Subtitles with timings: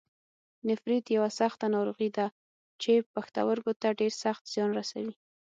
[0.69, 2.25] نفریت یوه سخته ناروغي ده
[2.81, 5.15] چې پښتورګو ته ډېر سخت زیان رسوي.